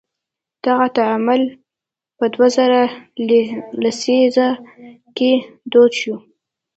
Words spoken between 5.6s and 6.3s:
دود شو.